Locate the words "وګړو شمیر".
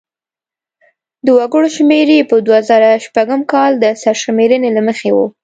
1.37-2.07